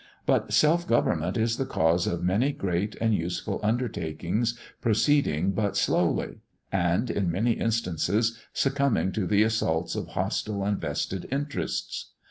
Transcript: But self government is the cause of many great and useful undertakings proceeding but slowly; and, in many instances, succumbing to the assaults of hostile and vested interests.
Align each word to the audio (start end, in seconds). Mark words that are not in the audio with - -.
But 0.25 0.51
self 0.51 0.87
government 0.87 1.37
is 1.37 1.57
the 1.57 1.65
cause 1.67 2.07
of 2.07 2.23
many 2.23 2.51
great 2.53 2.95
and 2.99 3.13
useful 3.13 3.59
undertakings 3.61 4.57
proceeding 4.81 5.51
but 5.51 5.77
slowly; 5.77 6.39
and, 6.71 7.07
in 7.11 7.29
many 7.29 7.51
instances, 7.51 8.39
succumbing 8.51 9.11
to 9.11 9.27
the 9.27 9.43
assaults 9.43 9.93
of 9.93 10.07
hostile 10.07 10.63
and 10.65 10.81
vested 10.81 11.27
interests. 11.31 12.13